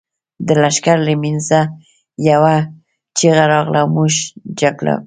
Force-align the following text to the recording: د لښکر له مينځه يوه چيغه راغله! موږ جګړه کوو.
د 0.47 0.49
لښکر 0.61 0.97
له 1.07 1.13
مينځه 1.23 1.61
يوه 2.29 2.55
چيغه 3.17 3.45
راغله! 3.53 3.81
موږ 3.93 4.13
جګړه 4.61 4.93
کوو. 4.95 4.99